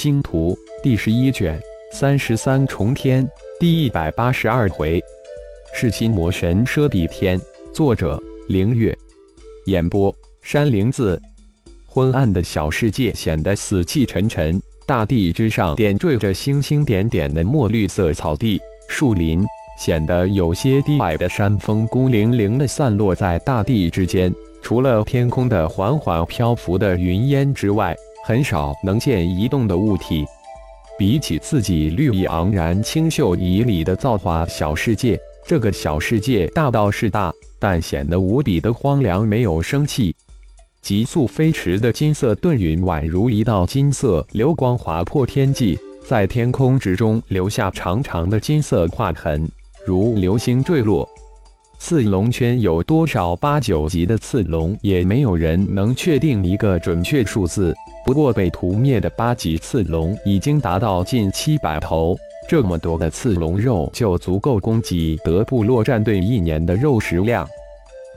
[0.00, 5.02] 星图第十一卷三十三重天第一百八十二回，
[5.74, 7.36] 噬心魔神奢比天。
[7.74, 8.16] 作者：
[8.46, 8.96] 凌月。
[9.66, 11.20] 演播：山灵子。
[11.84, 19.44] 昏暗的小世界显得死气沉沉，大地之上点缀着星星点点的墨绿色草地、树林，
[19.80, 24.32] 显得有些低矮的山峰孤零零地散落在大地之间。
[24.62, 27.96] 除了天空的缓缓漂浮的云烟之外，
[28.28, 30.22] 很少能见移动的物体。
[30.98, 40.14] 比起自己绿意盎然、清秀旖旎的造化小世界，这个小世界大倒是大，但显得无比的荒凉，没有生气。
[40.82, 49.50] 急速飞驰的金色遁云，宛如一道金色流光划破天际，在天空之中留下长长的金色划痕，
[49.86, 51.08] 如流星坠落。
[51.78, 57.74] 刺龙圈有多少八九级的刺龙，也没有人能确定一个准确数字。
[58.08, 62.16] 不过被屠灭的八级刺龙已经达到近七百头，
[62.48, 67.46] 这么多的刺龙肉就足够供给德部落战队一年的肉食量。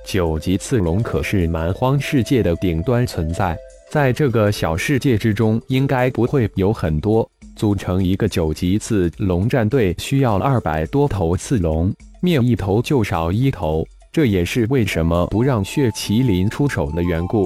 [0.06, 3.58] 九级刺龙可是蛮荒世界的顶端存在，
[3.90, 7.30] 在这个小世界之中，应该不会有很多。
[7.58, 11.94] 组成一个九级刺龙战队需要二百多头刺龙。
[12.22, 17.46] 灭一头就少一头，这也是为什么不让血麒麟出手的缘故。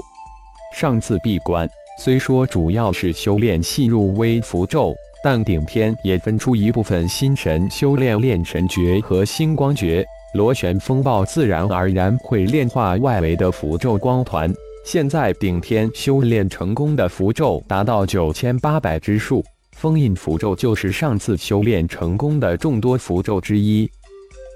[0.75, 4.93] 上次闭关虽说主要是修炼细入微符咒，
[5.23, 10.05] 但顶天也分出一部分心神修炼炼神诀和星光诀。
[10.33, 14.53] 螺旋风暴自然而然会炼化外围的符咒光团。
[14.83, 23.89] 现在顶天修炼成功的符咒达到九千八百之数，封印符咒就是上次修炼成功的众多符咒之一。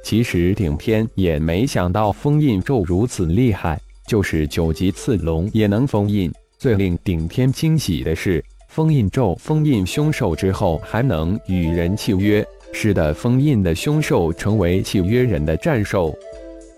[0.03, 6.29] 其实顶天也没想到封印咒如此厉害，就是九级刺龙也能封印。
[6.59, 16.13] 最令顶天惊喜的是，封印咒封印凶兽之后还能与人契约，使得封印的凶兽成为契约人的战兽。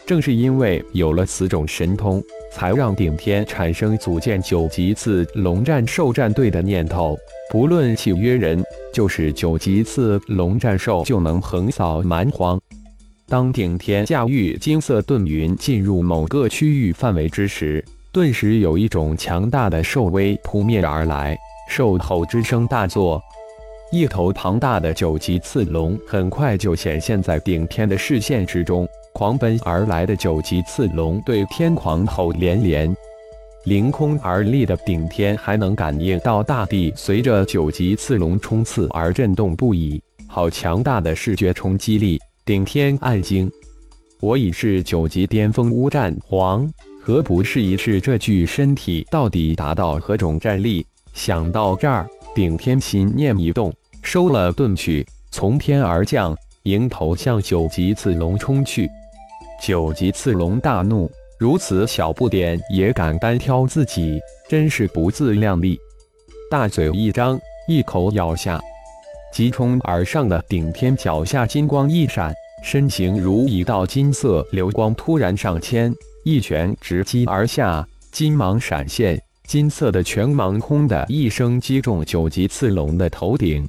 [0.05, 2.21] 正是因为有了此种神通，
[2.53, 7.17] 才让顶天产生组建九级次龙战兽战队的念头。
[7.51, 8.63] 不论契约人，
[8.93, 12.61] 就是九级次龙战兽，就能横扫蛮荒。
[13.27, 17.83] 当顶天驾驭金色盾云进入某个区域范围之时，
[18.13, 21.37] 顿时有一种强大的兽威扑面而来，
[21.69, 23.21] 兽吼之声大作，
[23.89, 28.85] 一头庞大的九级刺龙很快就显现在顶天的视线之中。
[29.13, 32.93] 狂奔而来的九级刺龙对天狂吼连连，
[33.63, 42.19] 凌空而立的顶天还能感应到大地随着九级刺龙冲刺而震动不已，好强大的视觉冲击力！
[42.43, 43.49] 顶天暗惊，
[44.19, 46.69] 我已是九级巅峰乌战皇，
[47.03, 50.85] 何不试一试这具身体到底达到何种战力？
[51.13, 53.73] 想到这儿，顶天心念一动，
[54.03, 58.87] 收了遁去，从天而降，迎头向九级刺龙冲去。
[59.59, 65.79] 九级刺龙大怒，如此小不点也敢单挑自己，真是不自量力！
[66.51, 68.61] 大嘴一张，一口咬下。
[69.33, 72.31] 急冲而上的顶天脚下金光一闪，
[72.63, 75.91] 身形如一道金色流光突然上千，
[76.23, 83.67] 一拳直击而下，金芒闪现，金色的拳芒轰的一声击中九级刺龙的头顶，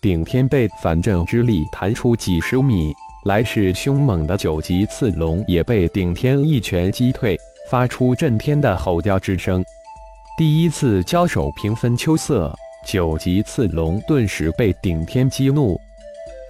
[0.00, 2.94] 顶天被反震之力弹出几十米，
[3.26, 7.38] 来势凶猛的九级刺龙也被顶天一拳击退，
[7.70, 9.62] 发出震天的吼叫之声。
[10.38, 12.54] 第一次交手平分秋色。
[12.86, 15.80] 九级刺龙顿时被顶天激怒，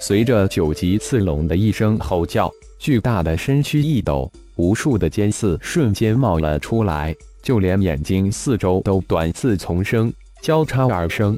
[0.00, 2.50] 随着九级刺龙的一声吼叫，
[2.80, 11.36] 巨大的身躯一抖，无数的尖刺瞬间冒了出来，就连眼睛四周都短刺丛生，交叉而生。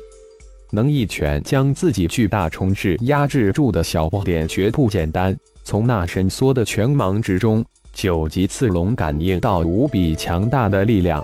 [0.73, 5.37] 能一拳将自己巨大虫势压制住的小不点绝不简单。
[5.65, 11.23] 从那伸缩的拳芒之中，九级刺龙感应到无比强大的力量。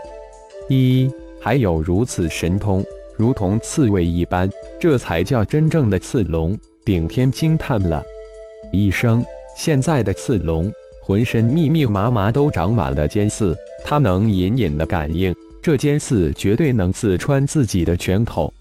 [0.68, 1.10] 一，
[1.40, 2.84] 还有如此神通！
[3.16, 4.48] 如同刺猬一般，
[4.80, 6.58] 这才叫真正的刺龙。
[6.84, 8.02] 顶天惊叹了
[8.72, 9.24] 一声
[9.56, 10.72] ：“现在的刺龙
[11.04, 18.52] 浑身密密麻麻都长满了尖刺，他能隐隐的感应，这尖刺绝对能刺穿自己的拳头。”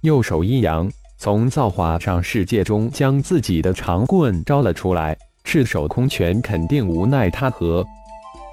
[0.00, 5.16] 右手一扬，从造化上世界中将自己的长棍招了出来。
[5.44, 7.84] 赤手空拳肯定无奈他何，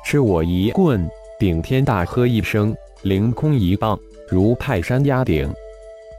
[0.05, 1.09] 吃我一棍！
[1.39, 3.97] 顶天大喝一声，凌空一棒。
[4.29, 5.49] 如泰山压顶，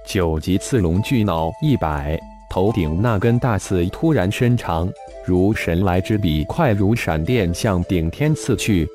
[0.07, 2.19] 九级刺龙巨脑一摆，
[2.51, 4.91] 头顶那根大刺突然伸长，
[5.25, 8.89] 如神来之笔，快如闪电向顶天刺去。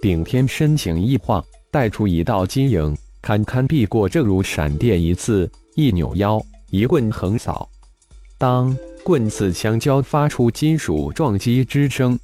[0.00, 5.50] 顶天身形一晃，带出一道金影，堪堪避过这如闪电一刺。
[5.74, 6.40] 一扭腰，
[6.70, 7.68] 一棍横扫，
[8.38, 8.74] 当
[9.04, 12.18] 棍刺相交，发出金属撞击之声。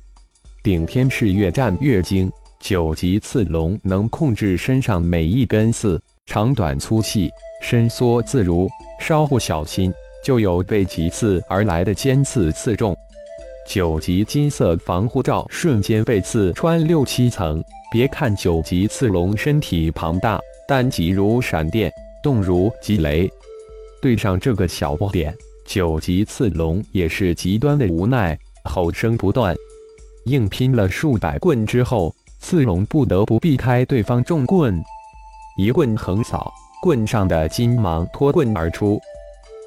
[0.63, 7.29] 顶天是越战越精，九级刺龙能控制身上每一根刺，长短粗细，
[7.61, 9.93] 伸缩自如，稍不小心
[10.25, 12.97] 就有被棘刺而来的尖刺刺中。
[13.69, 17.63] 九级金色防护罩瞬间被刺穿六七层。
[17.91, 21.93] 别看九级刺龙身体庞大，但急如闪电，
[22.23, 23.31] 动如疾雷。
[24.01, 25.35] 对上这个小不点，
[25.67, 29.55] 九级刺龙也是极端的无奈，吼声不断。
[30.25, 34.83] 硬拼了数百棍之后，刺龙不得不避开对方重棍，
[35.59, 36.51] 一棍横扫，
[36.83, 39.01] 棍上的金芒脱棍而出。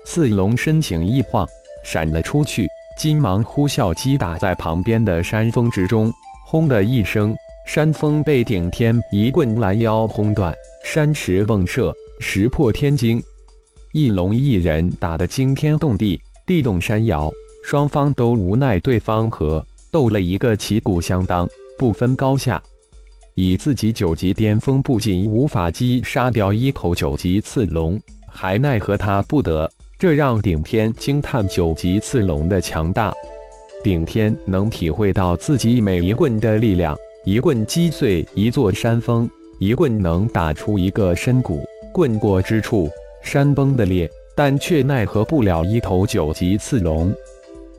[0.03, 1.47] 刺龙身形一晃，
[1.83, 6.11] 闪了出去，金芒呼啸击打在旁边的山峰之中，
[6.45, 7.35] 轰的一声，
[7.67, 13.21] 山峰被顶天一棍拦腰轰断，山石迸射，石破天惊。
[13.91, 17.31] 一龙一人打得惊天动地，地动山摇，
[17.63, 19.65] 双方都无奈对方和。
[19.91, 21.47] 斗了一个旗鼓相当，
[21.77, 22.61] 不分高下。
[23.33, 29.69] 以自己九级巅峰，不仅无法击杀掉一头九级刺龙，还奈何他不得。
[29.97, 33.13] 这让顶天惊叹九级刺龙的强大。
[33.81, 41.63] 顶天能体会到自己每一棍的力量，一棍击碎一座山峰，一棍能打出一个深谷，
[41.93, 42.89] 棍过之处，
[43.21, 47.13] 山崩的裂，但却奈何不了一头九级刺龙。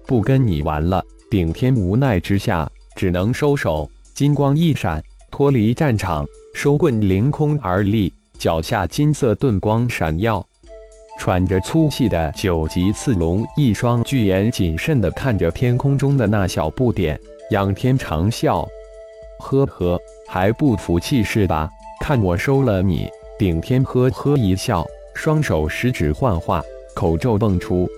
[0.07, 1.05] 不跟你玩了。
[1.29, 3.91] 顶天无奈之下，只能收手。
[4.15, 6.25] 金光一闪，脱离战场，
[6.55, 10.47] 收棍凌空而立，脚下金色盾光闪耀。
[11.19, 17.19] 喘着粗气的九级刺龙，一双巨眼谨慎地看着天空中的那小不点，
[17.51, 18.67] 仰天长啸
[19.41, 21.69] ：“呵呵，还不服气是吧？
[22.01, 23.09] 看我收了你！”
[23.39, 26.63] 顶天呵呵一笑，双手十指幻化，
[26.95, 27.89] 口咒蹦出，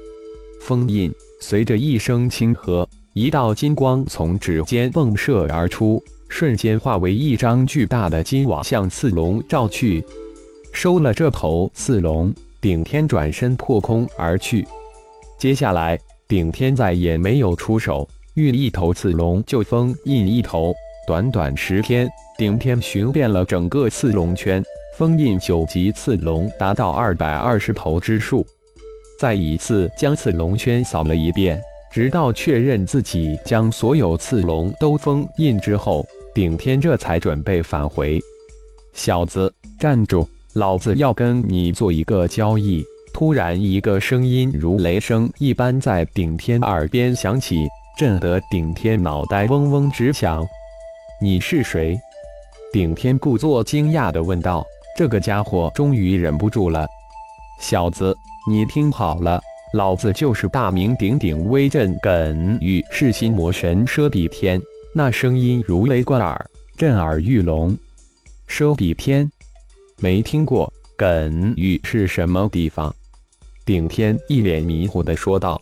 [0.60, 1.12] 封印。
[1.40, 2.88] 随着一声轻喝。
[3.14, 10.04] 一道金光从指尖迸射而出，瞬间化为一张巨大的金网，向刺龙照去。
[10.72, 14.66] 收了这头刺龙， 顶天转身破空而去。
[15.38, 20.74] 接下来，顶天再也没有出手，遇一头刺龙就封印一头。
[21.06, 24.62] 短短十天，顶天寻遍了整个刺龙圈，
[24.96, 28.46] 封印九级刺龙达到二百二十头之数。
[29.18, 31.60] 再一次将刺龙圈扫了一遍。
[31.90, 38.20] 直到确认自己将所有刺龙都封印之后，顶天这才准备返回。
[38.92, 39.50] 小子，
[39.80, 40.28] 站住！
[40.58, 42.84] 老子要跟你做一个交易。
[43.12, 50.44] 突然，一个声音如雷声一般在顶天耳边响起，震得顶天脑袋嗡嗡直响。
[51.22, 51.96] 你是谁？
[52.72, 54.66] 顶天故作惊讶地问道。
[54.96, 56.84] 这个家伙终于忍不住了。
[57.60, 58.12] 小子，
[58.50, 59.40] 你听好了。
[59.74, 64.60] 老子就是大名鼎鼎威震艮玉噬心魔神奢比天，
[64.92, 67.78] 那声音如雷贯耳，震耳欲聋。
[68.48, 69.30] 奢比天，
[69.98, 70.72] 没听过。
[70.96, 72.92] 艮玉是什么地方？
[73.64, 75.60] 顶天一脸迷糊地说道。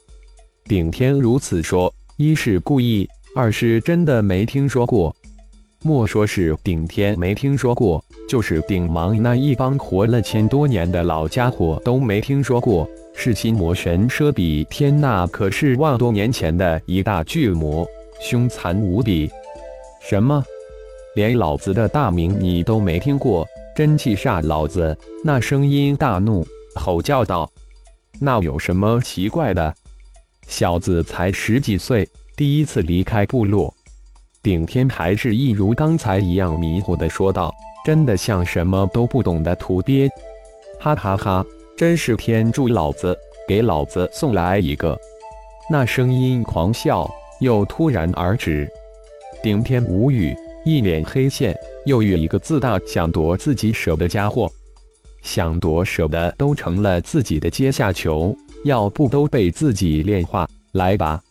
[0.64, 5.14] 顶天如此说，一是故意，二是真的没听说过。
[5.82, 12.88] 莫说是顶天没听说过，就是顶芒那一帮活了千多年的老家伙都没听说过。
[13.14, 17.86] 是心魔神奢比天，那可是万多年前的一大巨魔，
[18.20, 19.30] 凶残无比。
[20.00, 20.42] 什么？
[21.14, 23.46] 连老子的大名你都没听过？
[23.76, 24.96] 真气煞老子！
[25.22, 27.46] 那声音大怒，吼叫道
[28.18, 29.74] ：“那有什么奇怪的？
[30.48, 33.72] 小子才十几岁，第一次离开部落。”
[34.42, 37.54] 顶天还是一如刚才一样迷糊的说道
[37.84, 40.08] ：“真的像什么都不懂的土鳖。”
[40.80, 41.44] 哈哈哈。
[41.76, 43.14] 真是天助老子！
[43.46, 44.98] 给老子送来一个！
[45.70, 47.06] 那声音狂笑，
[47.40, 48.66] 又突然而止。
[49.42, 50.34] 顶天无语，
[50.66, 51.56] 一脸黑线。
[51.84, 54.50] 又遇一个自大想夺自己舍的家伙，
[55.22, 60.48] 想夺舍的都成了自己的阶下囚，要不都被自己炼化？
[60.72, 61.22] 来吧！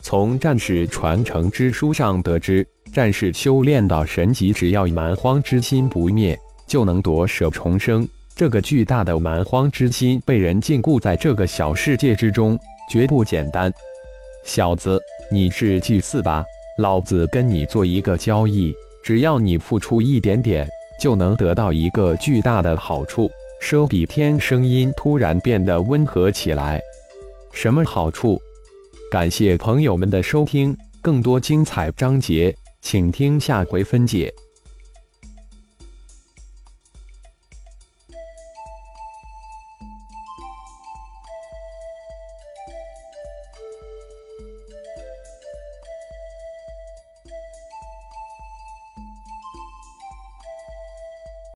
[0.00, 8.06] 从战士传承之书上得知，战士修炼到神级，只要蛮荒之心不灭，就能夺舍重生。
[8.34, 12.58] 这个巨大的蛮荒之心被人禁锢在这个小世界之中，
[12.90, 13.72] 绝不简单。
[14.44, 15.00] 小子，
[15.30, 16.44] 你是祭祀吧？
[16.78, 20.68] 老子跟你做一个交易，只要你付出一点点，
[21.00, 23.30] 就能得到一个巨大的好处。
[23.62, 26.82] 奢比天声音突然变得温和起来。
[27.52, 28.40] 什么好处？
[29.10, 34.34] 感谢朋友们的收听，更多精彩章节，请听下回分解。